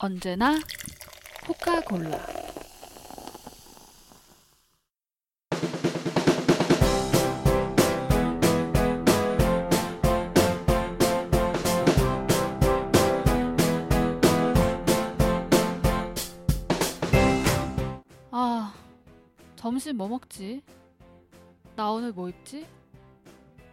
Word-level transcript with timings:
언제나 0.00 0.54
코카콜라. 1.44 2.24
아, 18.30 18.72
점심 19.56 19.96
뭐 19.96 20.06
먹지? 20.06 20.62
나 21.74 21.90
오늘 21.90 22.12
뭐 22.12 22.28
입지? 22.28 22.68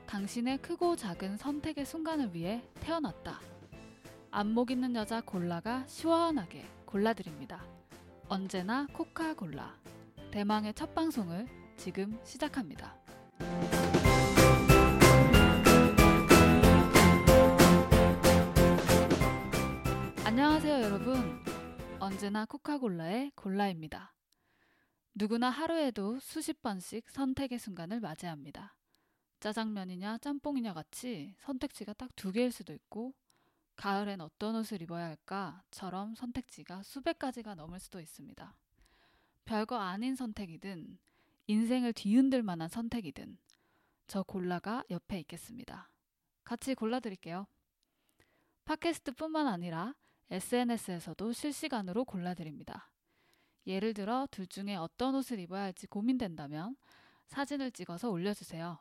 당신의 0.07 0.57
크고 0.57 0.95
작은 0.95 1.37
선택의 1.37 1.85
순간을 1.85 2.33
위해 2.33 2.63
태어났다. 2.79 3.39
안목 4.37 4.69
있는 4.69 4.93
여자 4.97 5.21
골라가 5.21 5.87
시원하게 5.87 6.65
골라드립니다. 6.85 7.65
언제나 8.27 8.85
코카골라. 8.91 9.79
대망의 10.29 10.73
첫 10.73 10.93
방송을 10.93 11.47
지금 11.77 12.19
시작합니다. 12.25 12.97
안녕하세요, 20.25 20.83
여러분. 20.83 21.15
언제나 21.99 22.43
코카골라의 22.43 23.31
골라입니다. 23.35 24.13
누구나 25.13 25.49
하루에도 25.49 26.19
수십 26.19 26.61
번씩 26.61 27.09
선택의 27.09 27.57
순간을 27.57 28.01
맞이합니다. 28.01 28.75
짜장면이냐 29.39 30.17
짬뽕이냐 30.17 30.73
같이 30.73 31.35
선택지가 31.39 31.93
딱 31.93 32.09
두 32.17 32.33
개일 32.33 32.51
수도 32.51 32.73
있고 32.73 33.13
가을엔 33.75 34.21
어떤 34.21 34.55
옷을 34.55 34.81
입어야 34.81 35.05
할까?처럼 35.05 36.15
선택지가 36.15 36.83
수백 36.83 37.19
가지가 37.19 37.55
넘을 37.55 37.79
수도 37.79 37.99
있습니다. 37.99 38.55
별거 39.45 39.77
아닌 39.77 40.15
선택이든 40.15 40.97
인생을 41.47 41.93
뒤흔들 41.93 42.41
만한 42.41 42.67
선택이든 42.67 43.37
저 44.07 44.23
골라가 44.23 44.83
옆에 44.89 45.19
있겠습니다. 45.19 45.89
같이 46.43 46.73
골라드릴게요. 46.75 47.47
팟캐스트뿐만 48.65 49.47
아니라 49.47 49.95
SNS에서도 50.31 51.33
실시간으로 51.33 52.05
골라드립니다. 52.05 52.89
예를 53.67 53.93
들어 53.93 54.27
둘 54.31 54.47
중에 54.47 54.75
어떤 54.75 55.15
옷을 55.15 55.39
입어야 55.39 55.63
할지 55.63 55.87
고민된다면 55.87 56.75
사진을 57.27 57.71
찍어서 57.71 58.09
올려주세요. 58.09 58.79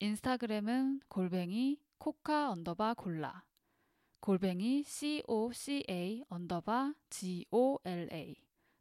인스타그램은 0.00 1.00
골뱅이 1.08 1.80
코카 1.98 2.50
underbar 2.50 2.94
골라 2.94 3.44
골뱅이 4.20 4.82
coca 4.84 6.24
underbar 6.28 6.94
gola 7.10 8.34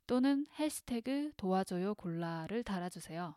또는 0.07 0.45
해시태그 0.57 1.33
도와줘요 1.37 1.95
골라를 1.95 2.63
달아주세요. 2.63 3.35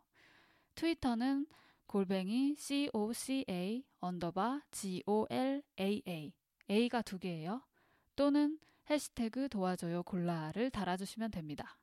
트위터는 0.74 1.46
골뱅이 1.86 2.54
coca 2.56 3.84
underbar 4.00 4.62
golaa 4.72 6.32
a가 6.70 7.02
두 7.02 7.18
개예요. 7.18 7.62
또는 8.16 8.58
해시태그 8.90 9.48
도와줘요 9.48 10.02
골라를 10.02 10.70
달아주시면 10.70 11.30
됩니다. 11.30 11.78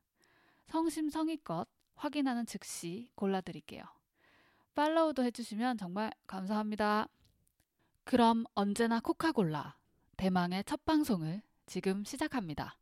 성심성의껏 0.67 1.67
확인하는 1.95 2.45
즉시 2.45 3.09
골라드릴게요. 3.15 3.83
팔로우도 4.73 5.23
해주시면 5.23 5.77
정말 5.77 6.11
감사합니다. 6.27 7.07
그럼 8.03 8.45
언제나 8.53 8.99
코카골라 8.99 9.77
대망의 10.17 10.63
첫 10.65 10.85
방송을 10.85 11.41
지금 11.65 12.03
시작합니다. 12.03 12.77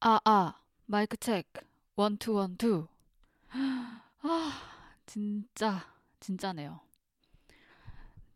아, 0.00 0.20
아, 0.24 0.54
마이크 0.86 1.16
체크. 1.16 1.60
one 1.96 2.16
two, 2.16 2.34
one 2.34 2.56
two. 2.56 2.86
아, 3.50 4.52
진짜, 5.06 5.84
진짜네요. 6.20 6.80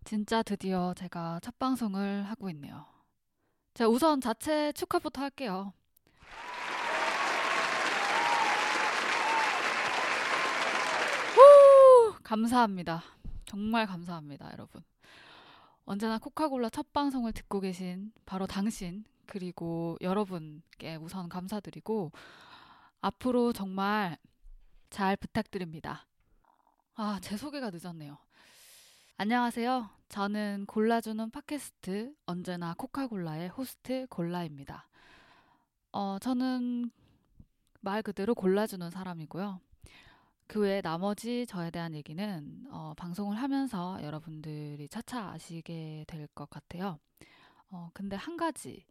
진짜 0.05 0.43
드디어 0.43 0.93
제가 0.95 1.39
첫 1.43 1.59
방송을 1.59 2.25
하고 2.25 2.51
있네요. 2.51 2.87
자, 3.75 3.87
우선 3.89 4.21
자체 4.21 4.73
축하부터 4.73 5.23
할게요. 5.23 5.73
후, 11.35 12.15
감사합니다. 12.23 13.03
정말 13.53 13.87
감사합니다, 13.87 14.51
여러분. 14.53 14.83
언제나 15.85 16.17
코카콜라 16.17 16.71
첫 16.71 16.91
방송을 16.95 17.35
듣고 17.35 17.61
계신 17.61 18.11
바로 18.25 18.47
당신, 18.47 19.05
그리고 19.27 19.99
여러분께 20.01 20.97
우선 20.97 21.29
감사드리고, 21.29 22.13
앞으로 23.03 23.53
정말 23.53 24.17
잘 24.89 25.19
부탁드립니다. 25.19 26.07
아, 26.95 27.19
제 27.21 27.37
소개가 27.37 27.69
늦었네요. 27.71 28.17
안녕하세요. 29.19 29.91
저는 30.09 30.65
골라주는 30.67 31.31
팟캐스트 31.31 32.15
언제나 32.25 32.73
코카콜라의 32.73 33.51
호스트 33.51 34.07
골라입니다. 34.09 34.89
어, 35.93 36.19
저는 36.19 36.91
말 37.83 38.03
그대로 38.03 38.35
골라주는 38.35 38.91
사람이고요. 38.91 39.61
그 40.53 40.61
외에 40.61 40.83
나머지 40.83 41.47
저에 41.47 41.71
대한 41.71 41.95
얘기는 41.95 42.67
어, 42.71 42.93
방송을 42.99 43.39
하면서 43.39 43.99
여러분들이 44.03 44.87
차차 44.87 45.31
아시게 45.31 46.05
될 46.07 46.29
것 46.35 46.51
같아요. 46.51 46.99
어, 47.71 47.89
근데 47.95 48.17
한 48.17 48.37
가지. 48.37 48.85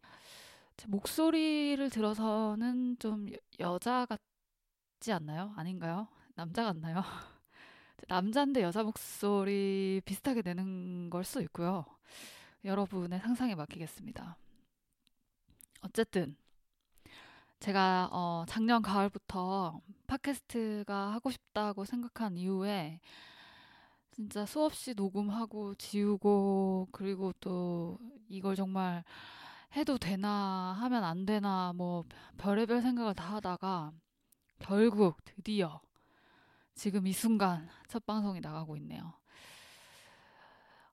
제 0.76 0.88
목소리를 0.88 1.88
들어서는 1.90 2.96
좀 2.98 3.28
여, 3.60 3.78
자 3.78 4.06
같지 4.06 5.12
않나요? 5.12 5.52
아닌가요? 5.56 6.08
남자 6.34 6.64
같나요? 6.64 7.02
남자인데 8.08 8.62
여자 8.62 8.82
목소리 8.82 10.02
비슷하게 10.04 10.42
내는 10.42 11.10
걸 11.10 11.22
수도 11.22 11.42
있고요. 11.42 11.84
여러분의 12.64 13.20
상상에 13.20 13.54
맡기겠습니다. 13.54 14.36
어쨌든 15.82 16.36
제가 17.62 18.08
어, 18.10 18.44
작년 18.48 18.82
가을부터 18.82 19.80
팟캐스트가 20.08 21.12
하고 21.12 21.30
싶다고 21.30 21.84
생각한 21.84 22.36
이후에 22.36 22.98
진짜 24.10 24.44
수없이 24.44 24.94
녹음하고 24.94 25.76
지우고 25.76 26.88
그리고 26.90 27.32
또 27.38 28.00
이걸 28.28 28.56
정말 28.56 29.04
해도 29.76 29.96
되나 29.96 30.76
하면 30.80 31.04
안 31.04 31.24
되나 31.24 31.72
뭐 31.76 32.02
별의별 32.36 32.82
생각을 32.82 33.14
다 33.14 33.36
하다가 33.36 33.92
결국 34.58 35.18
드디어 35.24 35.80
지금 36.74 37.06
이 37.06 37.12
순간 37.12 37.68
첫 37.86 38.04
방송이 38.04 38.40
나가고 38.40 38.76
있네요. 38.78 39.14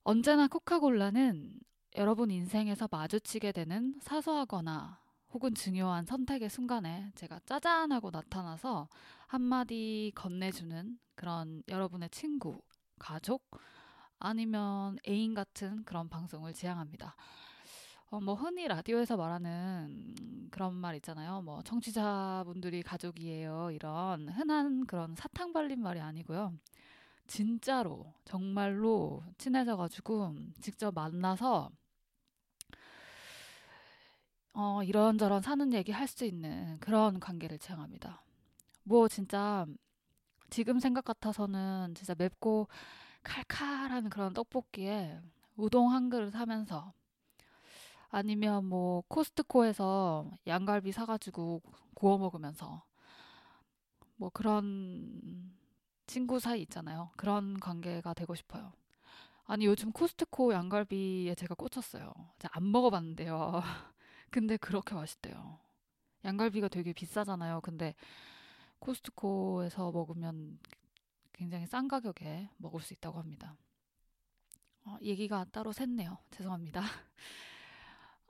언제나 0.04 0.48
코카콜라는 0.48 1.52
여러분 1.96 2.30
인생에서 2.30 2.88
마주치게 2.92 3.54
되는 3.54 3.96
사소하거나 4.04 5.09
혹은 5.32 5.54
중요한 5.54 6.06
선택의 6.06 6.50
순간에 6.50 7.12
제가 7.16 7.40
짜잔 7.46 7.92
하고 7.92 8.10
나타나서 8.10 8.90
한마디 9.28 10.12
건네주는 10.16 10.98
그런 11.16 11.62
여러분의 11.68 12.10
친구, 12.10 12.62
가족, 12.98 13.44
아니면 14.18 14.98
애인 15.08 15.34
같은 15.34 15.84
그런 15.84 16.10
방송을 16.10 16.54
지향합니다. 16.54 17.16
어, 18.12 18.20
뭐 18.20 18.34
흔히 18.34 18.68
라디오에서 18.68 19.18
말하는 19.18 20.50
그런 20.50 20.74
말 20.74 20.96
있잖아요. 20.96 21.44
뭐 21.44 21.62
청취자분들이 21.62 22.82
가족이에요. 22.82 23.70
이런 23.72 24.30
흔한 24.30 24.88
그런 24.88 25.16
사탕 25.16 25.54
발린 25.54 25.80
말이 25.80 26.00
아니고요. 26.00 26.54
진짜로 27.28 28.12
정말로 28.26 29.24
친해져 29.38 29.78
가지고 29.78 30.36
직접 30.60 30.96
만나서 30.96 31.70
어, 34.60 34.84
이런저런 34.84 35.42
사는 35.42 35.72
얘기 35.74 35.92
할 35.94 36.08
수 36.08 36.26
있는 36.26 36.78
그런 36.80 37.20
관계를 37.20 37.60
지향합니다. 37.60 38.22
뭐 38.84 39.08
진짜 39.08 39.66
지금 40.50 40.80
생각 40.80 41.06
같아서는 41.06 41.96
진짜 41.96 42.16
맵고 42.18 42.68
칼칼한 43.24 44.10
그런 44.10 44.34
떡볶이에 44.34 45.20
우동 45.58 45.92
한 45.94 46.10
그릇 46.10 46.36
하면서 46.36 46.94
아니면 48.10 48.66
뭐 48.66 49.04
코스트코에서 49.08 50.32
양갈비 50.48 50.92
사가지고 50.92 51.62
구워 51.94 52.18
먹으면서 52.18 52.84
뭐 54.18 54.30
그런 54.34 55.54
친구 56.08 56.40
사이 56.40 56.62
있잖아요. 56.64 57.12
그런 57.18 57.60
관계가 57.60 58.14
되고 58.14 58.36
싶어요. 58.36 58.74
아니 59.46 59.66
요즘 59.66 59.92
코스트코 59.92 60.54
양갈비에 60.54 61.36
제가 61.36 61.56
꽂혔어요. 61.56 62.14
제가 62.40 62.58
안 62.58 62.72
먹어봤는데요. 62.72 63.62
근데 64.32 64.58
그렇게 64.58 64.96
맛있대요. 64.96 65.60
양갈비가 66.26 66.68
되게 66.68 66.94
비싸잖아요. 66.94 67.62
근데 67.62 67.96
코스트코에서 68.80 69.92
먹으면 69.92 70.60
굉장히 71.34 71.66
싼 71.68 71.88
가격에 71.88 72.50
먹을 72.58 72.82
수 72.82 72.94
있다고 72.94 73.20
합니다. 73.20 73.56
어, 74.86 74.98
얘기가 75.02 75.46
따로 75.52 75.72
샜네요. 75.72 76.18
죄송합니다. 76.32 76.84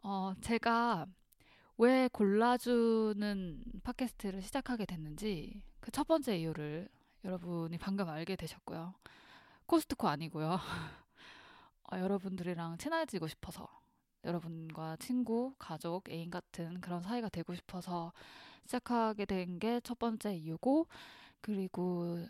어, 0.03 0.33
제가 0.41 1.05
왜 1.77 2.07
골라주는 2.09 3.63
팟캐스트를 3.83 4.41
시작하게 4.41 4.85
됐는지 4.85 5.63
그 5.79 5.91
첫 5.91 6.07
번째 6.07 6.37
이유를 6.37 6.89
여러분이 7.23 7.77
방금 7.77 8.09
알게 8.09 8.35
되셨고요. 8.35 8.93
코스트코 9.65 10.07
아니고요. 10.07 10.59
어, 11.91 11.97
여러분들이랑 11.97 12.77
친해지고 12.77 13.27
싶어서 13.27 13.67
여러분과 14.23 14.97
친구, 14.97 15.53
가족, 15.59 16.09
애인 16.09 16.29
같은 16.31 16.81
그런 16.81 17.01
사이가 17.03 17.29
되고 17.29 17.55
싶어서 17.55 18.13
시작하게 18.65 19.25
된 19.25 19.59
게 19.59 19.81
첫 19.81 19.99
번째 19.99 20.35
이유고 20.35 20.87
그리고 21.41 22.27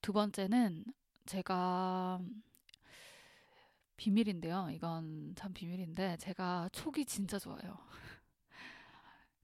두 0.00 0.12
번째는 0.12 0.84
제가 1.26 2.20
비밀인데요. 3.96 4.68
이건 4.72 5.34
참 5.36 5.52
비밀인데 5.54 6.16
제가 6.18 6.68
촉이 6.72 7.04
진짜 7.06 7.38
좋아요. 7.38 7.78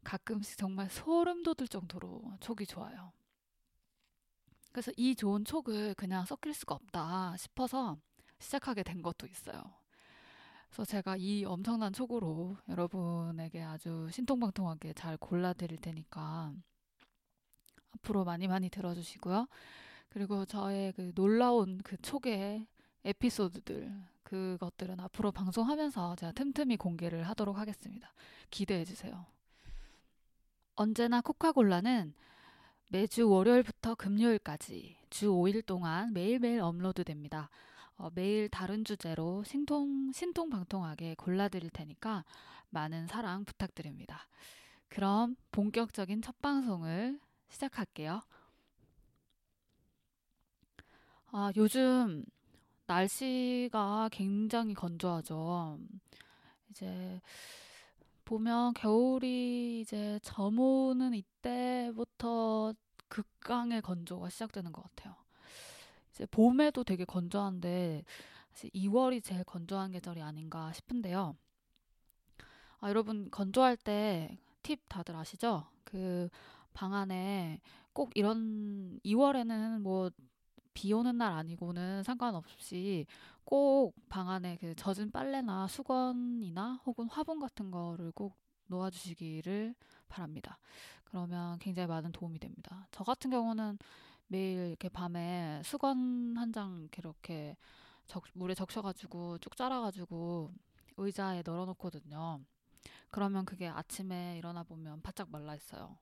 가끔씩 0.05 0.59
정말 0.59 0.89
소름 0.91 1.43
돋을 1.45 1.69
정도로 1.69 2.23
촉이 2.41 2.67
좋아요. 2.67 3.13
그래서 4.73 4.91
이 4.97 5.15
좋은 5.15 5.45
촉을 5.45 5.95
그냥 5.95 6.25
섞일 6.25 6.55
수가 6.55 6.75
없다 6.77 7.37
싶어서 7.37 7.97
시작하게 8.39 8.83
된 8.83 9.03
것도 9.03 9.27
있어요. 9.27 9.78
그래서 10.69 10.85
제가 10.85 11.17
이 11.17 11.45
엄청난 11.45 11.93
촉으로 11.93 12.57
여러분에게 12.69 13.63
아주 13.63 14.09
신통방통하게 14.11 14.93
잘 14.95 15.17
골라드릴 15.17 15.79
테니까 15.79 16.53
앞으로 17.95 18.25
많이 18.25 18.47
많이 18.49 18.69
들어주시고요. 18.69 19.47
그리고 20.09 20.45
저의 20.45 20.93
그 20.93 21.13
놀라운 21.15 21.81
그 21.83 21.97
촉의 21.99 22.67
에피소드들 23.05 23.93
그것들은 24.23 25.01
앞으로 25.01 25.33
방송하면서 25.33 26.17
제가 26.17 26.33
틈틈이 26.33 26.77
공개를 26.77 27.23
하도록 27.29 27.57
하겠습니다. 27.57 28.13
기대해 28.51 28.85
주세요. 28.85 29.27
언제나 30.75 31.21
코카골라는 31.21 32.15
매주 32.91 33.29
월요일부터 33.29 33.95
금요일까지 33.95 34.97
주 35.11 35.31
5일 35.31 35.65
동안 35.67 36.13
매일매일 36.13 36.61
업로드됩니다. 36.61 37.51
어, 37.99 38.11
매일 38.15 38.49
다른 38.49 38.85
주제로 38.85 39.43
신통, 39.45 40.13
신통방통하게 40.13 41.17
골라드릴 41.17 41.71
테니까 41.71 42.25
많은 42.71 43.09
사랑 43.09 43.45
부탁드립니다. 43.45 44.29
그럼 44.89 45.37
본격적인 45.51 46.23
첫 46.23 46.41
방송을 46.41 47.21
시작할게요. 47.49 48.23
아, 51.31 51.53
요즘 51.57 52.25
날씨가 52.87 54.09
굉장히 54.13 54.75
건조하죠. 54.75 55.79
이제 56.71 57.21
보면 58.25 58.75
겨울이 58.75 59.81
이제 59.81 60.19
저무는 60.23 61.15
이때부터 61.15 62.75
극강의 63.09 63.83
건조가 63.83 64.31
시작되는 64.31 64.73
것 64.73 64.83
같아요. 64.83 65.17
이제 66.19 66.27
봄에도 66.27 66.85
되게 66.85 67.05
건조한데 67.05 68.05
사실 68.53 68.71
2월이 68.75 69.23
제일 69.23 69.45
건조한 69.45 69.93
계절이 69.93 70.21
아닌가 70.23 70.73
싶은데요. 70.73 71.37
아, 72.81 72.89
여러분 72.89 73.31
건조할 73.31 73.77
때 73.77 74.39
팁 74.63 74.81
다들 74.89 75.17
아시죠? 75.17 75.67
그 75.85 76.29
방 76.75 76.95
안에 76.95 77.61
꼭 77.93 78.11
이런 78.15 79.01
2월에는 79.05 79.81
뭐 79.83 80.11
비 80.75 80.93
오는 80.93 81.17
날 81.19 81.33
아니고는 81.33 82.03
상관없이 82.05 83.07
꼭 83.45 83.93
방 84.09 84.29
안에 84.31 84.57
그 84.61 84.75
젖은 84.77 85.11
빨래나 85.11 85.67
수건이나 85.69 86.81
혹은 86.87 87.09
화분 87.09 87.41
같은 87.41 87.71
거를 87.73 88.13
꼭 88.13 88.37
놓아주시기를 88.69 89.75
바랍니다. 90.09 90.59
그러면 91.05 91.59
굉장히 91.59 91.89
많은 91.89 92.13
도움이 92.13 92.39
됩니다. 92.39 92.87
저 92.93 93.03
같은 93.05 93.31
경우는 93.31 93.79
매일 94.29 94.69
이렇게 94.69 94.89
밤에 94.89 95.63
수건 95.65 96.37
한 96.37 96.53
장 96.53 96.89
이렇게 96.99 97.57
적, 98.07 98.25
물에 98.35 98.55
적셔가지고 98.55 99.39
쭉 99.39 99.57
짜라가지고 99.57 100.53
의자에 100.97 101.43
널어놓거든요. 101.45 102.41
그러면 103.11 103.45
그게 103.47 103.69
아침에 103.69 104.39
일어나 104.39 104.63
보면 104.65 105.03
바짝 105.03 105.31
말라 105.31 105.55
있어요. 105.57 105.99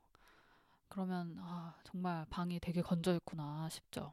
그러면 0.89 1.37
아, 1.41 1.77
정말 1.85 2.27
방이 2.31 2.61
되게 2.61 2.83
건조했구나 2.83 3.69
싶죠. 3.71 4.13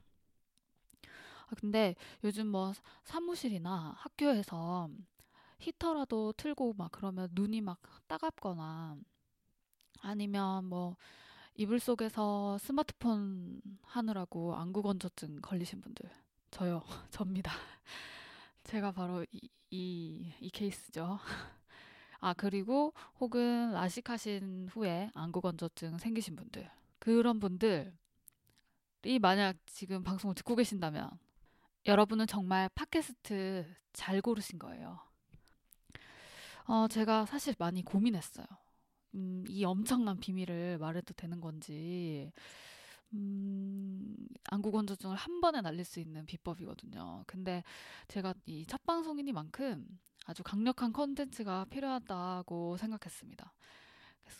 아, 1.47 1.55
근데 1.55 1.95
요즘 2.23 2.47
뭐 2.47 2.73
사무실이나 3.03 3.93
학교에서 3.97 4.89
히터라도 5.59 6.33
틀고 6.33 6.73
막 6.77 6.91
그러면 6.91 7.29
눈이 7.33 7.61
막 7.61 7.79
따갑거나 8.07 8.97
아니면 10.01 10.65
뭐 10.65 10.95
이불 11.55 11.79
속에서 11.79 12.57
스마트폰 12.57 13.61
하느라고 13.83 14.55
안구 14.55 14.81
건조증 14.81 15.41
걸리신 15.41 15.81
분들 15.81 16.09
저요 16.49 16.83
접니다. 17.11 17.51
제가 18.63 18.91
바로 18.91 19.25
이, 19.31 19.49
이, 19.69 20.31
이 20.39 20.49
케이스죠. 20.49 21.19
아 22.19 22.33
그리고 22.33 22.93
혹은 23.19 23.71
라식하신 23.71 24.69
후에 24.71 25.11
안구 25.13 25.41
건조증 25.41 25.97
생기신 25.97 26.35
분들 26.35 26.69
그런 26.99 27.39
분들이 27.39 27.91
만약 29.21 29.57
지금 29.65 30.03
방송을 30.03 30.33
듣고 30.35 30.55
계신다면 30.55 31.11
여러분은 31.85 32.27
정말 32.27 32.69
팟캐스트 32.69 33.65
잘 33.91 34.21
고르신 34.21 34.57
거예요. 34.57 34.99
어, 36.65 36.87
제가 36.87 37.25
사실 37.25 37.53
많이 37.59 37.83
고민했어요. 37.83 38.45
음, 39.15 39.43
이 39.47 39.63
엄청난 39.65 40.19
비밀을 40.19 40.77
말해도 40.79 41.13
되는 41.13 41.39
건지, 41.41 42.31
음, 43.13 44.15
안구 44.45 44.71
건조증을 44.71 45.15
한 45.15 45.39
번에 45.41 45.61
날릴 45.61 45.85
수 45.85 45.99
있는 45.99 46.25
비법이거든요. 46.25 47.23
근데 47.27 47.63
제가 48.07 48.33
이 48.47 48.65
첫 48.67 48.83
방송이니만큼 48.85 49.87
아주 50.25 50.41
강력한 50.43 50.93
컨텐츠가 50.93 51.65
필요하다고 51.69 52.77
생각했습니다. 52.77 53.53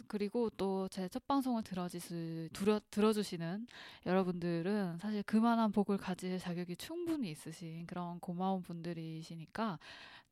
그리고 0.08 0.50
또 0.52 0.88
제 0.90 1.08
첫 1.10 1.28
방송을 1.28 1.62
들어주시, 1.64 2.50
들어, 2.54 2.80
들어주시는 2.90 3.68
여러분들은 4.06 4.98
사실 5.00 5.24
그만한 5.24 5.72
복을 5.72 5.98
가질 5.98 6.40
자격이 6.40 6.78
충분히 6.78 7.30
있으신 7.32 7.86
그런 7.86 8.20
고마운 8.20 8.62
분들이시니까 8.64 9.78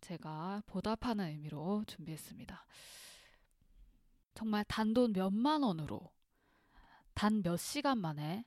제가 0.02 0.64
보답하는 0.68 1.28
의미로 1.28 1.84
준비했습니다. 1.88 2.66
정말 4.42 4.64
단돈 4.66 5.14
몇만 5.14 5.62
원으로 5.62 6.02
단 7.14 7.44
몇 7.44 7.58
시간 7.58 8.00
만에 8.00 8.44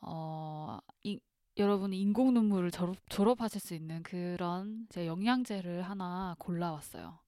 어, 0.00 0.78
이, 1.02 1.18
여러분이 1.56 2.00
인공 2.00 2.34
눈물을 2.34 2.70
졸업, 2.70 2.96
졸업 3.08 3.40
하실 3.40 3.60
수 3.60 3.74
있는 3.74 4.04
그런 4.04 4.86
제 4.90 5.08
영양제를 5.08 5.82
하나 5.82 6.36
골라왔어요. 6.38 7.18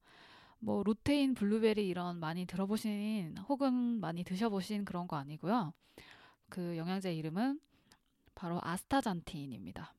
뭐 0.59 0.83
루테인, 0.83 1.33
블루베리 1.33 1.85
이런 1.85 2.17
많이 2.19 2.45
들어보신 2.45 3.37
혹은 3.49 3.73
많이 3.99 4.23
드셔보신 4.23 4.85
그런 4.85 5.07
거 5.09 5.17
아니고요. 5.17 5.73
그 6.49 6.77
영양제 6.77 7.13
이름은 7.13 7.59
바로 8.35 8.59
아스타잔틴입니다. 8.63 9.93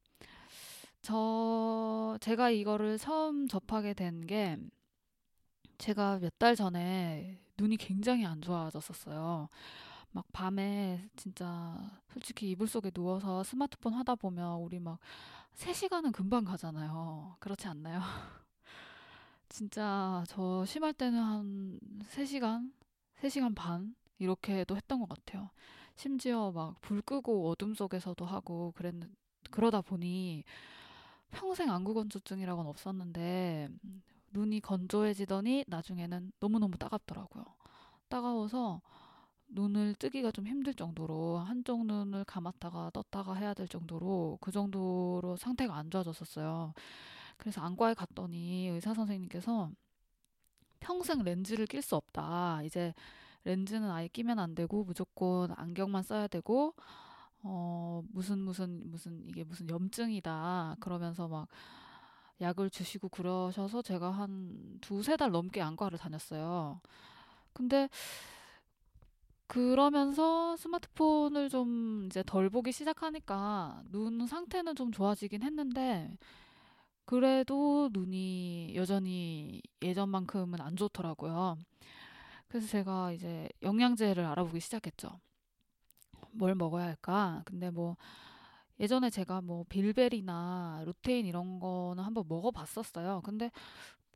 저 1.03 2.17
제가 2.23 2.49
이거를 2.51 2.97
처음 2.99 3.49
접하게 3.49 3.93
된 3.95 4.23
게 4.27 4.57
제가 5.79 6.19
몇 6.21 6.33
달 6.39 6.57
전에 6.57 7.39
눈이 7.63 7.77
굉장히 7.77 8.27
안 8.27 8.41
좋아졌었어요. 8.43 9.49
막 10.13 10.27
밤에 10.33 11.09
진짜 11.17 11.79
솔직히 12.13 12.51
이불 12.51 12.67
속에 12.69 12.91
누워서 12.91 13.43
스마트폰 13.45 13.95
하다 13.95 14.17
보면 14.17 14.59
우리 14.61 14.79
막 14.81 14.99
3시간은 15.55 16.13
금방 16.13 16.45
가잖아요. 16.45 17.37
그렇지 17.41 17.69
않나요? 17.69 18.01
진짜 19.49 20.25
저 20.29 20.65
심할 20.67 20.93
때는 20.95 21.23
한 21.23 21.81
3시간, 22.05 22.73
3시간 23.21 23.55
반 23.55 23.95
이렇게도 24.19 24.77
했던 24.77 24.99
것 25.01 25.09
같아요. 25.09 25.51
심지어 25.97 26.51
막 26.53 26.81
불 26.81 27.03
끄고 27.03 27.49
어둠 27.51 27.75
속에서도 27.75 28.25
하고 28.25 28.73
그랬 28.77 28.95
그러다 29.51 29.83
보니 29.83 30.45
평생 31.31 31.71
안구 31.71 31.95
건조증이라고는 31.95 32.69
없었는데 32.71 33.69
눈이 34.33 34.61
건조해지더니 34.61 35.65
나중에는 35.69 36.33
너무너무 36.41 36.77
따갑더라고요. 36.79 37.45
따가워서 38.09 38.81
눈을 39.49 39.95
뜨기가 39.97 40.31
좀 40.31 40.47
힘들 40.47 40.75
정도로 40.75 41.39
한쪽 41.39 41.85
눈을 41.87 42.25
감았다가 42.25 42.91
떴다가 42.93 43.35
해야 43.35 43.55
될 43.55 43.69
정도로 43.69 44.39
그 44.41 44.51
정도로 44.51 45.37
상태가 45.37 45.77
안 45.77 45.91
좋아졌었어요. 45.91 46.73
그래서 47.37 47.61
안과에 47.61 47.95
갔더니 47.95 48.69
의사 48.69 48.95
선생님께서 48.95 49.71
평생 50.81 51.23
렌즈를 51.23 51.67
낄 51.67 51.83
수 51.83 51.97
없다. 51.97 52.63
이제 52.65 52.95
렌즈는 53.45 53.91
아예 53.91 54.09
끼면 54.09 54.39
안 54.39 54.55
되고 54.55 54.85
무조건 54.85 55.53
안경만 55.57 56.03
써야 56.03 56.29
되고 56.29 56.75
어 57.43 58.03
무슨 58.13 58.39
무슨 58.41 58.91
무슨 58.91 59.25
이게 59.29 59.45
무슨 59.45 59.69
염증이다. 59.69 60.77
그러면서 60.81 61.29
막 61.29 61.49
약을 62.43 62.71
주시고 62.71 63.09
그러셔서 63.09 63.83
제가 63.83 64.11
한 64.11 64.79
두세 64.81 65.17
달 65.17 65.31
넘게 65.31 65.63
안과를 65.63 65.99
다녔어요. 65.99 66.81
근데 67.53 67.89
그러면서 69.47 70.57
스마트폰을 70.57 71.49
좀 71.51 72.07
이제 72.07 72.23
덜 72.27 72.49
보기 72.49 72.73
시작하니까 72.73 73.83
눈 73.91 74.27
상태는 74.27 74.75
좀 74.77 74.93
좋아지긴 74.93 75.43
했는데 75.43 76.17
그래도 77.05 77.91
눈이 77.93 78.73
여전히 78.77 79.61
예전만큼은 79.83 80.61
안 80.61 80.77
좋더라고요. 80.77 81.59
그래서 82.49 82.67
제가 82.67 83.13
이제 83.13 83.49
영양제를 83.63 84.25
알아보기 84.25 84.61
시작했죠. 84.61 85.21
뭘 86.33 86.55
먹어야 86.55 86.87
할까? 86.87 87.43
근데 87.45 87.71
뭐 87.71 87.97
예전에 88.81 89.11
제가 89.11 89.41
뭐 89.41 89.65
빌베리나 89.69 90.83
루테인 90.87 91.27
이런 91.27 91.61
거는 91.61 92.03
한번 92.05 92.25
먹어봤었어요. 92.29 93.21
근데 93.25 93.51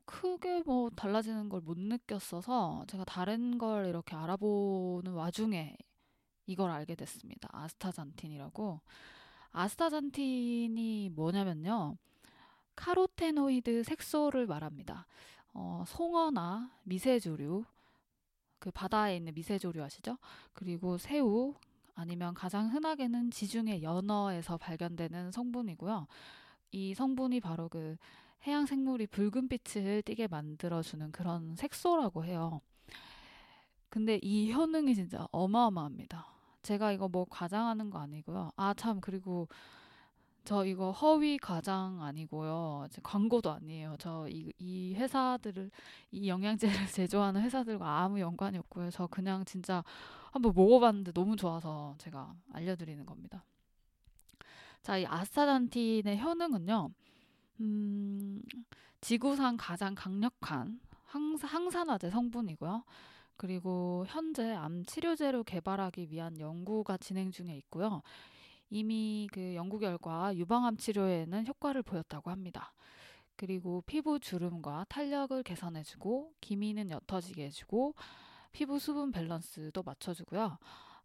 크게 0.05 0.63
뭐 0.65 0.89
달라지는 0.91 1.49
걸 1.49 1.61
못 1.61 1.77
느꼈어서 1.79 2.85
제가 2.87 3.03
다른 3.05 3.57
걸 3.57 3.87
이렇게 3.87 4.15
알아보는 4.15 5.13
와중에 5.13 5.77
이걸 6.47 6.71
알게 6.71 6.95
됐습니다. 6.95 7.49
아스타잔틴이라고. 7.53 8.81
아스타잔틴이 9.51 11.09
뭐냐면요. 11.15 11.97
카로테노이드 12.75 13.83
색소를 13.83 14.47
말합니다. 14.47 15.07
어, 15.53 15.83
송어나 15.87 16.71
미세조류, 16.83 17.65
그 18.59 18.71
바다에 18.71 19.17
있는 19.17 19.33
미세조류 19.33 19.83
아시죠? 19.83 20.17
그리고 20.53 20.97
새우, 20.97 21.55
아니면 21.97 22.33
가장 22.35 22.71
흔하게는 22.73 23.31
지중해 23.31 23.81
연어에서 23.81 24.57
발견되는 24.57 25.31
성분이고요. 25.31 26.07
이 26.71 26.93
성분이 26.93 27.39
바로 27.41 27.69
그 27.69 27.97
해양 28.47 28.65
생물이 28.67 29.07
붉은빛을 29.07 30.03
띠게 30.03 30.27
만들어주는 30.27 31.11
그런 31.11 31.55
색소라고 31.55 32.25
해요. 32.25 32.61
근데 33.89 34.19
이 34.21 34.51
효능이 34.53 34.95
진짜 34.95 35.27
어마어마합니다. 35.31 36.27
제가 36.61 36.91
이거 36.91 37.07
뭐 37.07 37.25
과장하는 37.29 37.89
거 37.89 37.99
아니고요. 37.99 38.51
아, 38.57 38.73
참, 38.75 38.99
그리고 39.01 39.47
저 40.45 40.65
이거 40.65 40.91
허위 40.91 41.37
과장 41.37 42.01
아니고요. 42.01 42.87
광고도 43.03 43.51
아니에요. 43.51 43.95
저 43.99 44.27
이 44.29 44.53
이 44.59 44.93
회사들을 44.95 45.71
이 46.11 46.29
영양제를 46.29 46.73
제조하는 46.95 47.41
회사들과 47.41 47.99
아무 48.01 48.19
연관이 48.21 48.57
없고요. 48.57 48.89
저 48.91 49.07
그냥 49.07 49.43
진짜 49.45 49.83
한번 50.31 50.53
먹어봤는데 50.55 51.11
너무 51.13 51.35
좋아서 51.35 51.95
제가 51.97 52.35
알려드리는 52.53 53.05
겁니다. 53.05 53.43
자, 54.81 54.97
이 54.97 55.05
아스타잔틴의 55.05 56.19
효능은요. 56.21 56.89
음, 57.59 58.41
지구상 59.01 59.57
가장 59.59 59.95
강력한 59.95 60.79
항사, 61.03 61.47
항산화제 61.47 62.09
성분이고요. 62.09 62.83
그리고 63.35 64.05
현재 64.07 64.51
암 64.53 64.83
치료제로 64.85 65.43
개발하기 65.43 66.09
위한 66.09 66.39
연구가 66.39 66.97
진행 66.97 67.31
중에 67.31 67.55
있고요. 67.57 68.01
이미 68.69 69.29
그 69.31 69.55
연구 69.55 69.79
결과 69.79 70.35
유방암 70.35 70.77
치료에는 70.77 71.47
효과를 71.47 71.83
보였다고 71.83 72.31
합니다. 72.31 72.73
그리고 73.35 73.83
피부 73.85 74.19
주름과 74.19 74.87
탄력을 74.89 75.41
개선해주고 75.43 76.33
기미는 76.41 76.89
옅어지게 76.89 77.45
해주고 77.45 77.93
피부 78.51 78.79
수분 78.79 79.11
밸런스도 79.11 79.83
맞춰주고요. 79.83 80.57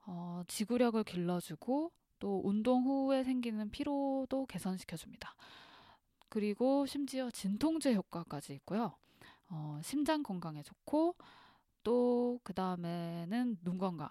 어, 0.06 0.42
지구력을 0.49 1.02
길러주고 1.04 1.92
또 2.18 2.40
운동 2.44 2.84
후에 2.84 3.25
생기는 3.25 3.70
피로도 3.70 4.46
개선시켜줍니다. 4.46 5.34
그리고 6.28 6.87
심지어 6.87 7.30
진통제 7.30 7.94
효과까지 7.94 8.54
있고요. 8.54 8.94
어, 9.49 9.80
심장 9.82 10.22
건강에 10.22 10.62
좋고 10.62 11.16
또 11.82 12.22
그 12.42 12.52
다음에는 12.54 13.58
눈 13.62 13.78
건강. 13.78 14.08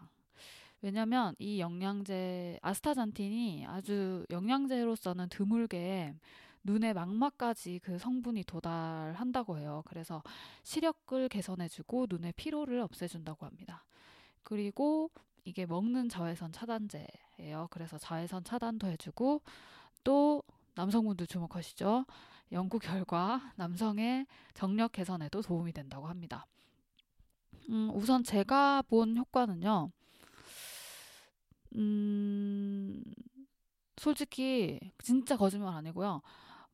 왜냐면 0.81 1.35
이 1.37 1.59
영양제 1.59 2.59
아스타잔틴이 2.61 3.65
아주 3.67 4.25
영양제로서는 4.31 5.29
드물게 5.29 6.15
눈의 6.63 6.93
망막까지 6.93 7.79
그 7.83 7.97
성분이 7.97 8.43
도달한다고 8.43 9.57
해요. 9.57 9.83
그래서 9.85 10.21
시력을 10.63 11.29
개선해주고 11.29 12.07
눈의 12.09 12.33
피로를 12.33 12.79
없애준다고 12.81 13.45
합니다. 13.45 13.83
그리고 14.43 15.09
이게 15.43 15.65
먹는 15.65 16.09
자외선 16.09 16.51
차단제예요. 16.51 17.67
그래서 17.71 17.97
자외선 17.97 18.43
차단도 18.43 18.87
해주고 18.87 19.41
또 20.03 20.43
남성분들 20.75 21.27
주목하시죠. 21.27 22.05
연구 22.51 22.79
결과 22.79 23.53
남성의 23.55 24.27
정력 24.53 24.91
개선에도 24.91 25.41
도움이 25.41 25.71
된다고 25.71 26.07
합니다. 26.07 26.45
음, 27.69 27.89
우선 27.93 28.23
제가 28.23 28.81
본 28.83 29.17
효과는요. 29.17 29.91
음, 31.75 33.03
솔직히 33.95 34.79
진짜 35.01 35.37
거짓말 35.37 35.73
아니고요. 35.75 36.21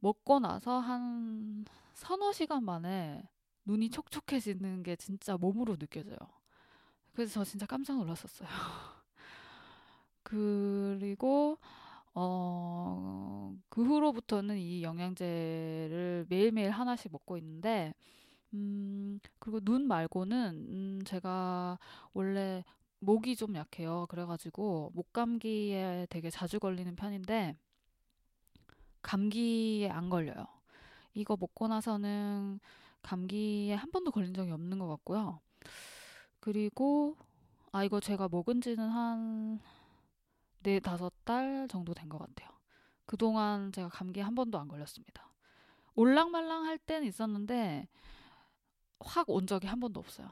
먹고 0.07 0.39
나서 0.39 0.79
한 0.79 1.65
서너 1.93 2.31
시간 2.31 2.63
만에 2.63 3.23
눈이 3.65 3.89
촉촉해지는 3.89 4.83
게 4.83 4.95
진짜 4.95 5.35
몸으로 5.35 5.75
느껴져요. 5.77 6.17
그래서 7.13 7.33
저 7.33 7.43
진짜 7.43 7.65
깜짝 7.65 7.97
놀랐었어요. 7.97 8.47
그리고 10.23 11.57
어, 12.15 13.55
그 13.69 13.83
후로부터는 13.83 14.57
이 14.59 14.83
영양제를 14.83 16.27
매일매일 16.29 16.71
하나씩 16.71 17.11
먹고 17.11 17.37
있는데, 17.37 17.93
음, 18.53 19.19
그리고 19.39 19.59
눈 19.61 19.87
말고는, 19.87 20.67
음, 20.69 21.01
제가 21.05 21.79
원래 22.13 22.63
목이 22.99 23.35
좀 23.37 23.55
약해요. 23.55 24.07
그래가지고, 24.09 24.91
목감기에 24.95 26.07
되게 26.09 26.29
자주 26.31 26.59
걸리는 26.59 26.95
편인데, 26.95 27.57
감기에 29.01 29.89
안 29.89 30.09
걸려요. 30.09 30.45
이거 31.13 31.37
먹고 31.39 31.67
나서는 31.67 32.59
감기에 33.01 33.73
한 33.75 33.91
번도 33.91 34.11
걸린 34.11 34.33
적이 34.33 34.51
없는 34.51 34.79
것 34.79 34.87
같고요. 34.87 35.39
그리고, 36.39 37.15
아, 37.71 37.83
이거 37.83 37.99
제가 37.99 38.29
먹은 38.29 38.61
지는 38.61 38.89
한 38.89 39.59
네, 40.63 40.79
다섯 40.79 41.13
달 41.25 41.67
정도 41.69 41.93
된 41.93 42.09
것 42.09 42.17
같아요. 42.19 42.49
그동안 43.05 43.71
제가 43.71 43.89
감기에 43.89 44.23
한 44.23 44.35
번도 44.35 44.59
안 44.59 44.67
걸렸습니다. 44.67 45.31
올랑말랑 45.95 46.65
할 46.65 46.77
때는 46.77 47.07
있었는데, 47.07 47.87
확 48.99 49.29
온 49.29 49.47
적이 49.47 49.67
한 49.67 49.79
번도 49.79 49.99
없어요. 49.99 50.29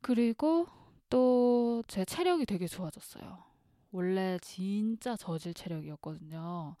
그리고 0.00 0.66
또 1.10 1.82
제 1.88 2.04
체력이 2.04 2.46
되게 2.46 2.66
좋아졌어요. 2.66 3.44
원래 3.92 4.38
진짜 4.40 5.16
저질 5.16 5.52
체력이었거든요. 5.54 6.76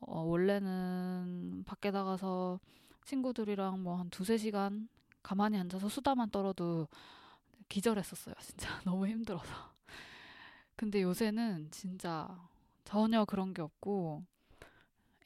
어, 0.00 0.22
원래는 0.22 1.64
밖에 1.66 1.90
나가서 1.90 2.60
친구들이랑 3.04 3.82
뭐 3.82 3.96
한 3.98 4.10
두세 4.10 4.36
시간 4.38 4.88
가만히 5.22 5.58
앉아서 5.58 5.88
수다만 5.88 6.30
떨어도 6.30 6.88
기절했었어요. 7.68 8.34
진짜 8.40 8.68
너무 8.84 9.06
힘들어서. 9.08 9.52
근데 10.76 11.02
요새는 11.02 11.70
진짜 11.70 12.28
전혀 12.84 13.24
그런 13.24 13.52
게 13.52 13.62
없고 13.62 14.24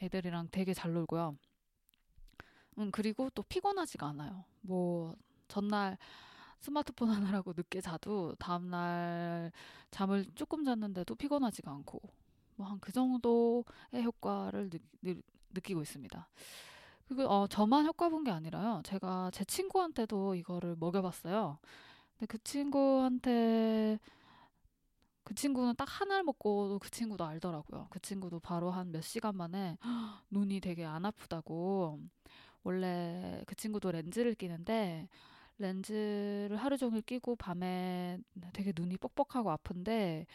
애들이랑 0.02 0.48
되게 0.50 0.74
잘 0.74 0.92
놀고요. 0.92 1.36
음, 2.78 2.90
그리고 2.90 3.28
또 3.30 3.42
피곤하지가 3.42 4.06
않아요. 4.08 4.44
뭐 4.62 5.14
전날 5.48 5.98
스마트폰 6.60 7.10
하느라고 7.10 7.52
늦게 7.56 7.80
자도 7.80 8.34
다음날 8.36 9.52
잠을 9.90 10.26
조금 10.34 10.64
잤는데도 10.64 11.14
피곤하지가 11.16 11.70
않고 11.70 12.00
뭐 12.62 12.69
한 12.69 12.78
그 12.81 12.92
정도의 12.92 14.04
효과를 14.04 14.71
느, 14.71 14.78
느, 15.02 15.21
느끼고 15.54 15.83
있습니다. 15.83 16.28
그리고 17.09 17.25
어, 17.28 17.47
저만 17.49 17.87
효과 17.87 18.09
본 18.09 18.25
게 18.25 18.31
아니라요. 18.31 18.83
제가 18.85 19.31
제 19.33 19.45
친구한테도 19.45 20.35
이거를 20.37 20.76
먹여봤어요. 20.78 21.59
근데 22.19 22.26
그 22.26 22.38
친구한테 22.45 23.99
그 25.25 25.35
친구는 25.35 25.75
딱 25.76 25.85
하나를 25.88 26.25
먹고도 26.25 26.78
그 26.81 26.90
친구도 26.90 27.25
알더라고요. 27.25 27.87
그 27.90 28.00
친구도 28.00 28.40
바로 28.40 28.71
한 28.71 28.90
몇 28.92 29.02
시간 29.02 29.37
만에 29.37 29.78
눈이 30.31 30.61
되게 30.61 30.85
안 30.85 31.04
아프다고. 31.04 32.00
원래 32.64 33.42
그 33.47 33.54
친구도 33.57 33.92
렌즈를 33.92 34.35
끼는데 34.35 35.09
렌즈를 35.59 36.57
하루 36.59 36.76
종일 36.78 37.02
끼고 37.02 37.37
밤에 37.37 38.19
되게 38.54 38.73
눈이 38.76 38.99
뻑뻑하고 38.99 39.50
아픈데 39.52 40.26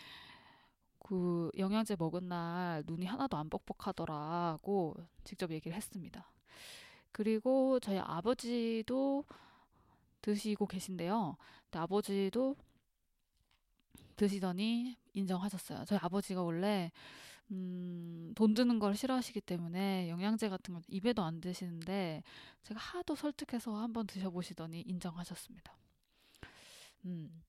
그 1.07 1.49
영양제 1.57 1.95
먹은 1.97 2.27
날 2.27 2.83
눈이 2.85 3.05
하나도 3.05 3.37
안 3.37 3.49
뻑뻑하더라고 3.49 4.95
직접 5.23 5.51
얘기를 5.51 5.75
했습니다. 5.75 6.29
그리고 7.13 7.79
저희 7.79 7.97
아버지도 7.97 9.23
드시고 10.21 10.67
계신데요. 10.67 11.37
근데 11.63 11.79
아버지도 11.79 12.57
드시더니 14.17 14.97
인정하셨어요. 15.13 15.85
저희 15.85 15.97
아버지가 16.01 16.43
원래 16.43 16.91
음, 17.51 18.33
돈 18.35 18.53
드는 18.53 18.77
걸 18.77 18.93
싫어하시기 18.93 19.39
때문에 19.39 20.09
영양제 20.09 20.49
같은 20.49 20.73
걸 20.73 20.83
입에도 20.89 21.23
안 21.23 21.39
드시는데 21.39 22.21
제가 22.63 22.81
하도 22.81 23.15
설득해서 23.15 23.73
한번 23.77 24.05
드셔보시더니 24.07 24.81
인정하셨습니다. 24.81 25.77
음. 27.05 27.41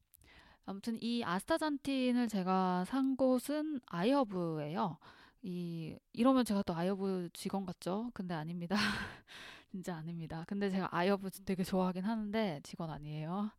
아무튼 0.68 0.98
이 1.00 1.24
아스타잔틴을 1.24 2.28
제가 2.28 2.84
산 2.84 3.16
곳은 3.16 3.80
아이허브예요. 3.86 4.98
이 5.40 5.96
이러면 6.12 6.44
제가 6.44 6.62
또 6.62 6.74
아이허브 6.74 7.30
직원 7.32 7.64
같죠? 7.64 8.10
근데 8.12 8.34
아닙니다. 8.34 8.76
진짜 9.72 9.96
아닙니다. 9.96 10.44
근데 10.46 10.68
제가 10.68 10.90
아이허브 10.90 11.30
되게 11.46 11.64
좋아하긴 11.64 12.04
하는데 12.04 12.60
직원 12.64 12.90
아니에요. 12.90 13.50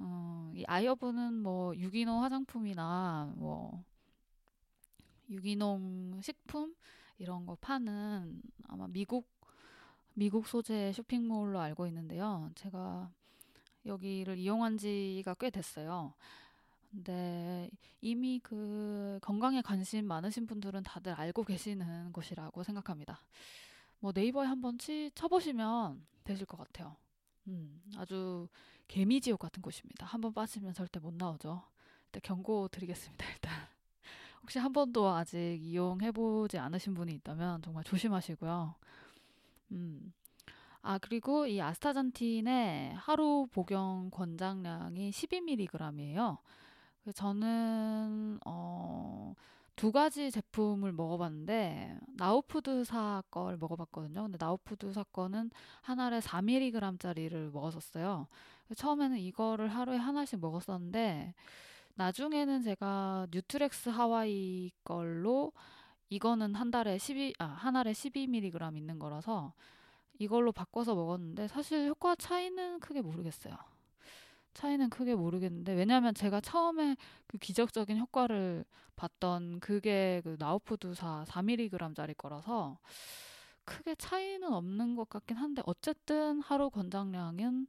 어, 0.00 0.52
이 0.56 0.64
아이허브는 0.66 1.34
뭐 1.34 1.76
유기농 1.76 2.24
화장품이나 2.24 3.34
뭐 3.36 3.84
유기농 5.30 6.22
식품 6.22 6.74
이런 7.18 7.46
거 7.46 7.54
파는 7.60 8.42
아마 8.66 8.88
미국 8.88 9.28
미국 10.14 10.48
소재 10.48 10.92
쇼핑몰로 10.92 11.60
알고 11.60 11.86
있는데요. 11.86 12.50
제가 12.56 13.12
여기를 13.86 14.38
이용한 14.38 14.78
지가 14.78 15.34
꽤 15.34 15.50
됐어요. 15.50 16.14
근데 16.90 17.70
이미 18.00 18.38
그 18.42 19.18
건강에 19.22 19.62
관심 19.62 20.06
많으신 20.06 20.46
분들은 20.46 20.82
다들 20.82 21.12
알고 21.12 21.44
계시는 21.44 22.12
곳이라고 22.12 22.62
생각합니다. 22.62 23.20
뭐 23.98 24.12
네이버에 24.14 24.46
한번 24.46 24.78
치, 24.78 25.10
쳐보시면 25.14 26.04
되실 26.24 26.44
것 26.44 26.58
같아요. 26.58 26.96
음, 27.46 27.80
아주 27.96 28.48
개미지옥 28.88 29.38
같은 29.38 29.62
곳입니다. 29.62 30.06
한번 30.06 30.32
빠지면 30.34 30.74
절대 30.74 31.00
못 31.00 31.14
나오죠. 31.14 31.62
일단 32.06 32.20
경고 32.22 32.68
드리겠습니다. 32.68 33.26
일단 33.30 33.52
혹시 34.42 34.58
한 34.58 34.72
번도 34.72 35.08
아직 35.08 35.58
이용해보지 35.60 36.58
않으신 36.58 36.94
분이 36.94 37.14
있다면 37.14 37.62
정말 37.62 37.84
조심하시고요. 37.84 38.74
음, 39.72 40.12
아, 40.82 40.98
그리고 40.98 41.46
이 41.46 41.60
아스타잔틴의 41.60 42.94
하루 42.94 43.46
복용 43.52 44.10
권장량이 44.10 45.10
12mg이에요. 45.12 46.38
저는, 47.14 48.40
어, 48.44 49.34
두 49.76 49.92
가지 49.92 50.30
제품을 50.32 50.92
먹어봤는데, 50.92 51.98
나우푸드사 52.16 53.22
걸 53.30 53.56
먹어봤거든요. 53.58 54.22
근데 54.22 54.38
나우푸드사 54.40 55.04
거는 55.04 55.50
한 55.82 56.00
알에 56.00 56.18
4mg짜리를 56.20 57.52
먹었었어요. 57.52 58.26
처음에는 58.76 59.18
이거를 59.18 59.68
하루에 59.68 59.96
하나씩 59.96 60.40
먹었었는데, 60.40 61.34
나중에는 61.94 62.62
제가 62.62 63.28
뉴트렉스 63.30 63.90
하와이 63.90 64.72
걸로 64.84 65.52
이거는 66.08 66.54
한 66.56 66.70
달에 66.70 66.98
12, 66.98 67.34
아, 67.38 67.44
한 67.44 67.76
알에 67.76 67.92
12mg 67.92 68.76
있는 68.76 68.98
거라서 68.98 69.52
이걸로 70.18 70.52
바꿔서 70.52 70.94
먹었는데 70.94 71.48
사실 71.48 71.88
효과 71.88 72.14
차이는 72.14 72.80
크게 72.80 73.02
모르겠어요. 73.02 73.56
차이는 74.54 74.90
크게 74.90 75.14
모르겠는데 75.14 75.72
왜냐하면 75.72 76.14
제가 76.14 76.40
처음에 76.40 76.96
그 77.26 77.38
기적적인 77.38 77.98
효과를 77.98 78.64
봤던 78.96 79.60
그게 79.60 80.20
그 80.24 80.36
나우푸드사 80.38 81.24
4mg짜리 81.26 82.16
거라서 82.16 82.78
크게 83.64 83.94
차이는 83.94 84.52
없는 84.52 84.96
것 84.96 85.08
같긴 85.08 85.36
한데 85.36 85.62
어쨌든 85.66 86.40
하루 86.42 86.68
권장량은 86.70 87.66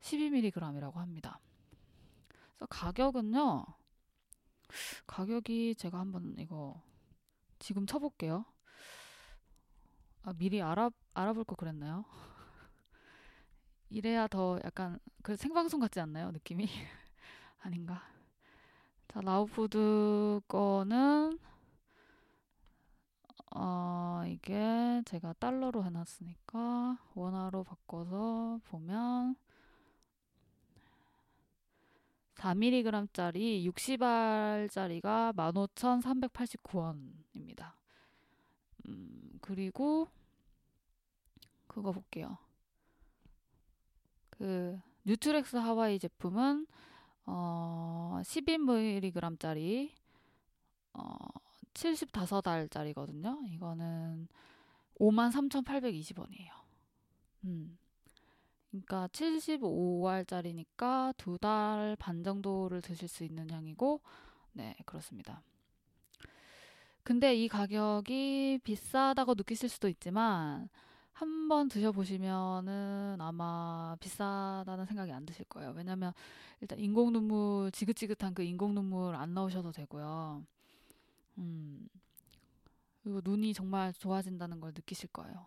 12mg이라고 0.00 0.94
합니다. 0.94 1.40
그래서 2.54 2.66
가격은요. 2.68 3.64
가격이 5.06 5.74
제가 5.76 5.98
한번 5.98 6.34
이거 6.38 6.80
지금 7.58 7.86
쳐볼게요. 7.86 8.44
아, 10.22 10.32
미리 10.34 10.62
알아, 10.62 10.90
알아볼 11.14 11.44
거 11.44 11.54
그랬나요? 11.54 12.04
이래야 13.90 14.26
더 14.26 14.58
약간 14.64 14.98
그 15.22 15.36
생방송 15.36 15.80
같지 15.80 16.00
않나요? 16.00 16.30
느낌이? 16.30 16.66
아닌가? 17.60 18.02
자, 19.08 19.20
라우푸드 19.20 20.40
거는 20.48 21.38
어, 23.54 24.22
이게 24.26 25.02
제가 25.04 25.34
달러로 25.34 25.84
해놨으니까 25.84 26.98
원화로 27.14 27.64
바꿔서 27.64 28.58
보면 28.64 29.36
4mg짜리 32.36 33.70
60알짜리가 33.70 35.36
15,389원입니다. 35.36 37.72
음, 38.86 39.38
그리고 39.42 40.08
그거 41.74 41.92
볼게요. 41.92 42.38
그 44.30 44.78
뉴트렉스 45.04 45.56
하와이 45.56 45.98
제품은 45.98 46.66
어 47.26 48.20
12mg짜리 48.24 49.92
어 50.94 51.16
75알짜리거든요. 51.74 53.46
이거는 53.52 54.28
53,820원이에요. 55.00 56.50
음. 57.44 57.78
그러니까 58.70 59.08
75알짜리니까 59.08 61.14
두 61.18 61.38
달 61.38 61.96
반 61.98 62.22
정도를 62.24 62.80
드실 62.82 63.08
수 63.08 63.24
있는 63.24 63.50
양이고 63.50 64.00
네, 64.54 64.76
그렇습니다. 64.86 65.42
근데 67.04 67.34
이 67.34 67.48
가격이 67.48 68.60
비싸다고 68.64 69.34
느끼실 69.34 69.68
수도 69.68 69.88
있지만 69.88 70.68
한번 71.22 71.68
드셔보시면은 71.68 73.18
아마 73.20 73.96
비싸다는 74.00 74.86
생각이 74.86 75.12
안 75.12 75.24
드실 75.24 75.44
거예요. 75.44 75.72
왜냐면 75.76 76.12
일단 76.60 76.80
인공 76.80 77.12
눈물 77.12 77.70
지긋지긋한 77.70 78.34
그 78.34 78.42
인공 78.42 78.74
눈물 78.74 79.14
안 79.14 79.32
넣으셔도 79.32 79.70
되고요. 79.70 80.44
음. 81.38 81.88
그리고 83.02 83.20
눈이 83.22 83.54
정말 83.54 83.92
좋아진다는 83.92 84.58
걸 84.58 84.72
느끼실 84.74 85.10
거예요. 85.12 85.46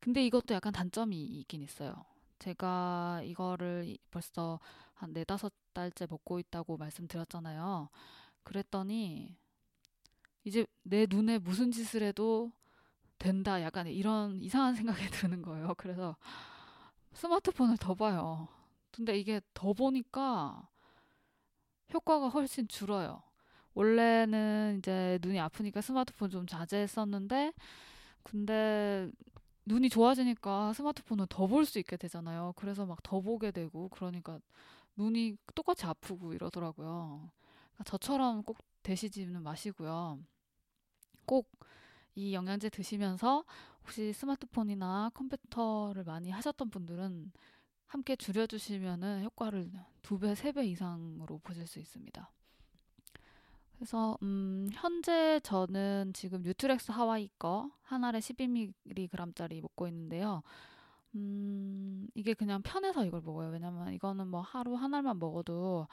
근데 0.00 0.24
이것도 0.24 0.54
약간 0.54 0.72
단점이 0.72 1.22
있긴 1.22 1.60
있어요. 1.60 2.06
제가 2.38 3.20
이거를 3.24 3.94
벌써 4.10 4.58
한 4.94 5.12
네다섯 5.12 5.52
달째 5.74 6.06
먹고 6.08 6.38
있다고 6.38 6.78
말씀드렸잖아요. 6.78 7.90
그랬더니 8.42 9.36
이제 10.44 10.64
내 10.82 11.06
눈에 11.10 11.36
무슨 11.36 11.72
짓을 11.72 12.02
해도 12.02 12.52
된다. 13.18 13.62
약간 13.62 13.86
이런 13.86 14.42
이상한 14.42 14.74
생각이 14.74 15.00
드는 15.10 15.42
거예요. 15.42 15.74
그래서 15.76 16.16
스마트폰을 17.14 17.76
더 17.78 17.94
봐요. 17.94 18.48
근데 18.92 19.18
이게 19.18 19.40
더 19.54 19.72
보니까 19.72 20.68
효과가 21.92 22.28
훨씬 22.28 22.68
줄어요. 22.68 23.22
원래는 23.74 24.76
이제 24.78 25.18
눈이 25.22 25.38
아프니까 25.40 25.80
스마트폰 25.80 26.30
좀 26.30 26.46
자제했었는데, 26.46 27.52
근데 28.24 29.10
눈이 29.66 29.90
좋아지니까 29.90 30.72
스마트폰을 30.74 31.26
더 31.28 31.46
볼 31.48 31.66
수 31.66 31.78
있게 31.80 31.96
되잖아요. 31.96 32.54
그래서 32.56 32.86
막 32.86 33.00
더 33.04 33.20
보게 33.20 33.50
되고, 33.52 33.88
그러니까 33.90 34.40
눈이 34.96 35.36
똑같이 35.54 35.86
아프고 35.86 36.34
이러더라고요. 36.34 37.30
그러니까 37.74 37.84
저처럼 37.86 38.42
꼭 38.44 38.58
되시지는 38.84 39.42
마시고요. 39.42 40.20
꼭 41.26 41.48
이 42.18 42.34
영양제 42.34 42.70
드시면서 42.70 43.44
혹시 43.82 44.12
스마트폰이나 44.12 45.10
컴퓨터를 45.14 46.04
많이 46.04 46.30
하셨던 46.30 46.70
분들은 46.70 47.32
함께 47.86 48.16
줄여주시면은 48.16 49.24
효과를 49.24 49.70
두 50.02 50.18
배, 50.18 50.34
세 50.34 50.52
배 50.52 50.66
이상으로 50.66 51.38
보실 51.44 51.66
수 51.66 51.78
있습니다. 51.80 52.30
그래서 53.76 54.18
음, 54.22 54.68
현재 54.72 55.40
저는 55.42 56.12
지금 56.14 56.42
뉴트렉스 56.42 56.90
하와이 56.92 57.30
거 57.38 57.70
한 57.82 58.04
알에 58.04 58.20
12mg짜리 58.20 59.62
먹고 59.62 59.86
있는데요. 59.88 60.42
음, 61.16 62.06
이게 62.14 62.34
그냥 62.34 62.62
편해서 62.62 63.04
이걸 63.06 63.22
먹어요. 63.22 63.50
왜냐면 63.50 63.92
이거는 63.94 64.28
뭐 64.28 64.40
하루 64.42 64.74
한 64.76 64.94
알만 64.94 65.18
먹어도 65.18 65.88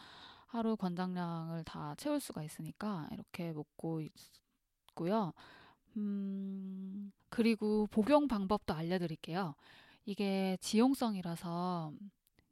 하루 0.47 0.75
권장량을 0.77 1.63
다 1.65 1.95
채울 1.97 2.19
수가 2.19 2.43
있으니까 2.43 3.07
이렇게 3.11 3.53
먹고 3.53 4.01
있고요. 4.89 5.33
음, 5.97 7.11
그리고 7.29 7.87
복용 7.87 8.27
방법도 8.27 8.73
알려드릴게요. 8.73 9.55
이게 10.05 10.57
지용성이라서 10.61 11.93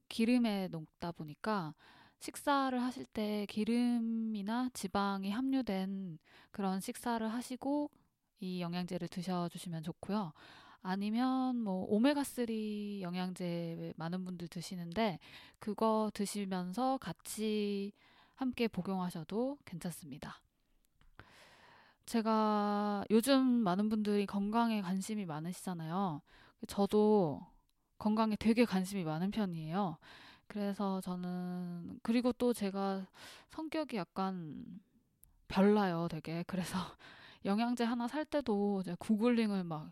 기름에 0.10 0.68
녹다 0.70 1.12
보니까 1.12 1.74
식사를 2.20 2.82
하실 2.82 3.06
때 3.06 3.46
기름이나 3.50 4.70
지방이 4.74 5.30
함유된 5.32 6.20
그런 6.52 6.80
식사를 6.80 7.28
하시고 7.28 7.92
이 8.40 8.62
영양제를 8.62 9.08
드셔주시면 9.10 9.84
좋고요. 9.84 10.34
아니면 10.82 11.58
뭐 11.58 11.90
오메가3 11.90 13.02
영양제 13.02 13.94
많은 13.96 14.26
분들 14.26 14.50
드시는데 14.50 15.20
그거 15.60 16.12
드시면서 16.14 16.98
같이 16.98 17.94
함께 18.36 18.68
복용하셔도 18.68 19.58
괜찮습니다. 19.66 20.42
제가 22.06 23.06
요즘 23.12 23.44
많은 23.46 23.90
분들이 23.90 24.26
건강에 24.26 24.82
관심이 24.82 25.26
많으시잖아요. 25.26 26.22
저도 26.68 27.46
건강에 27.98 28.36
되게 28.38 28.66
관심이 28.66 29.04
많은 29.04 29.32
편이에요. 29.32 29.98
그래서 30.48 31.02
저는 31.02 32.00
그리고 32.04 32.34
또 32.34 32.54
제가 32.54 33.08
성격이 33.50 33.98
약간 33.98 34.66
별나요, 35.48 36.08
되게. 36.10 36.44
그래서 36.48 36.78
영양제 37.46 37.84
하나 37.86 38.08
살 38.08 38.26
때도 38.26 38.82
이제 38.84 38.96
구글링을 39.00 39.64
막 39.66 39.92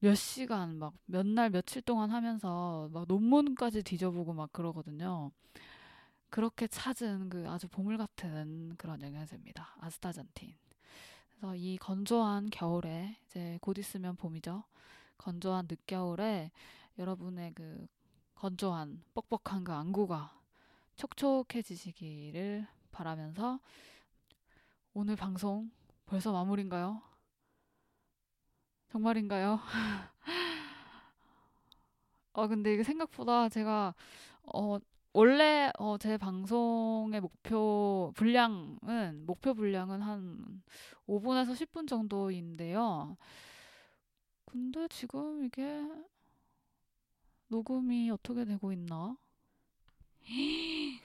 몇 0.00 0.14
시간, 0.16 0.78
막 0.78 0.94
몇 1.06 1.26
날, 1.26 1.50
며칠 1.50 1.82
동안 1.82 2.10
하면서 2.10 2.88
막 2.92 3.06
논문까지 3.08 3.82
뒤져보고 3.82 4.34
막 4.34 4.52
그러거든요. 4.52 5.30
그렇게 6.30 6.66
찾은 6.66 7.28
그 7.30 7.48
아주 7.48 7.68
보물 7.68 7.96
같은 7.98 8.74
그런 8.76 9.00
영양제입니다. 9.02 9.76
아스타잔틴. 9.80 10.54
그래서 11.44 11.56
이 11.56 11.76
건조한 11.76 12.48
겨울에 12.48 13.18
이제 13.26 13.58
곧 13.60 13.76
있으면 13.76 14.16
봄이죠. 14.16 14.64
건조한 15.18 15.66
늦겨울에 15.68 16.50
여러분의 16.98 17.52
그 17.54 17.86
건조한 18.34 19.02
뻑뻑한 19.12 19.64
그 19.64 19.70
안구가 19.70 20.40
촉촉해지시기를 20.96 22.66
바라면서 22.90 23.60
오늘 24.94 25.16
방송 25.16 25.70
벌써 26.06 26.32
마무리인가요? 26.32 27.02
정말인가요? 28.88 29.60
어, 32.32 32.48
근데 32.48 32.72
이게 32.72 32.82
생각보다 32.82 33.50
제가, 33.50 33.94
어, 34.44 34.78
원래, 35.16 35.70
어, 35.78 35.96
제 35.96 36.18
방송의 36.18 37.20
목표 37.20 38.12
분량은, 38.16 39.24
목표 39.26 39.54
분량은 39.54 40.02
한 40.02 40.62
5분에서 41.06 41.54
10분 41.54 41.86
정도인데요. 41.86 43.16
근데 44.44 44.88
지금 44.88 45.44
이게 45.44 45.86
녹음이 47.46 48.10
어떻게 48.10 48.44
되고 48.44 48.72
있나? 48.72 49.16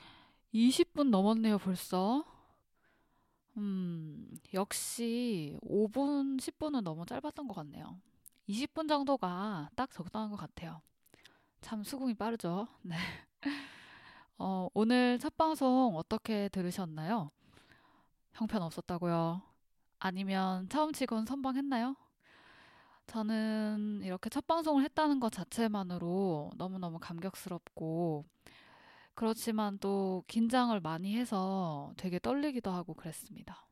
20분 0.53 1.11
넘었네요, 1.11 1.59
벌써. 1.59 2.25
음, 3.57 4.27
역시 4.55 5.55
5분, 5.61 6.37
10분은 6.39 6.83
너무 6.83 7.05
짧았던 7.05 7.47
것 7.47 7.53
같네요. 7.53 7.99
20분 8.47 8.87
정도가 8.87 9.69
딱 9.75 9.91
적당한 9.91 10.31
것 10.31 10.37
같아요. 10.37 10.81
참 11.61 11.83
수긍이 11.83 12.15
빠르죠. 12.15 12.67
네. 12.81 12.95
어, 14.41 14.69
오늘 14.73 15.19
첫 15.19 15.35
방송 15.35 15.97
어떻게 15.97 16.47
들으셨나요? 16.47 17.29
형편 18.31 18.61
없었다고요? 18.61 19.41
아니면 19.99 20.69
처음 20.69 20.93
치곤 20.93 21.25
선방했나요? 21.25 21.97
저는 23.07 23.99
이렇게 24.01 24.29
첫 24.29 24.47
방송을 24.47 24.83
했다는 24.85 25.19
것 25.19 25.33
자체만으로 25.33 26.51
너무너무 26.55 26.99
감격스럽고, 26.99 28.23
그렇지만 29.13 29.77
또 29.79 30.23
긴장을 30.27 30.79
많이 30.79 31.17
해서 31.17 31.91
되게 31.97 32.17
떨리기도 32.17 32.71
하고 32.71 32.93
그랬습니다. 32.93 33.67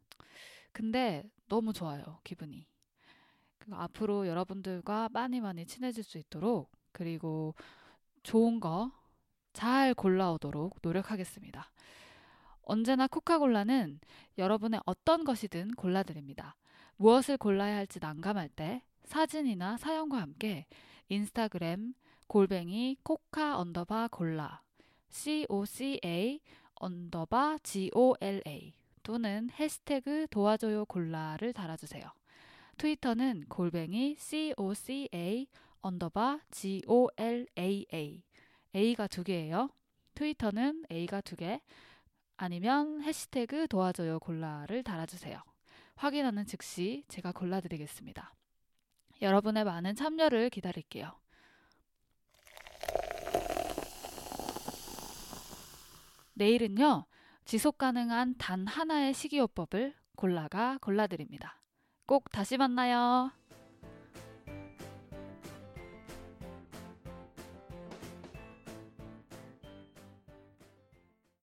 근데 0.73 1.23
너무 1.47 1.71
좋아요, 1.71 2.19
기분이. 2.25 2.67
그 3.57 3.71
앞으로 3.73 4.27
여러분들과 4.27 5.07
많이 5.13 5.39
많이 5.39 5.65
친해질 5.65 6.03
수 6.03 6.17
있도록, 6.17 6.69
그리고 6.91 7.55
좋은 8.23 8.59
거 8.59 8.91
잘 9.57 9.95
골라오도록 9.95 10.77
노력하겠습니다. 10.83 11.71
언제나 12.61 13.07
코카골라는 13.07 13.99
여러분의 14.37 14.81
어떤 14.85 15.23
것이든 15.23 15.71
골라드립니다. 15.71 16.55
무엇을 16.97 17.37
골라야 17.39 17.75
할지 17.75 17.97
난감할 17.99 18.49
때 18.49 18.83
사진이나 19.05 19.77
사연과 19.77 20.21
함께 20.21 20.67
인스타그램 21.09 21.95
골뱅이 22.27 22.97
코카 23.01 23.57
언더바 23.57 24.09
골라 24.11 24.61
COCA 25.09 26.39
언더바 26.75 27.57
GOLA 27.63 28.75
또는 29.01 29.49
해시태그 29.59 30.27
도와줘요 30.29 30.85
골라를 30.85 31.53
달아주세요. 31.53 32.05
트위터는 32.77 33.45
골뱅이 33.49 34.17
COCA 34.19 35.47
언더바 35.81 36.41
GOLAA 36.51 38.26
A가 38.75 39.07
두 39.07 39.23
개예요. 39.23 39.69
트위터는 40.15 40.85
A가 40.91 41.21
두 41.21 41.35
개. 41.35 41.61
아니면 42.37 43.01
해시태그 43.01 43.67
도와줘요 43.67 44.19
골라를 44.19 44.83
달아주세요. 44.83 45.41
확인하는 45.95 46.45
즉시 46.45 47.03
제가 47.07 47.31
골라드리겠습니다. 47.31 48.33
여러분의 49.21 49.63
많은 49.63 49.95
참여를 49.95 50.49
기다릴게요. 50.51 51.11
내일은요, 56.33 57.05
지속 57.45 57.79
가능한 57.79 58.35
단 58.37 58.67
하나의 58.67 59.13
식이요법을 59.13 59.95
골라가 60.15 60.77
골라드립니다. 60.81 61.59
꼭 62.05 62.29
다시 62.31 62.57
만나요. 62.57 63.31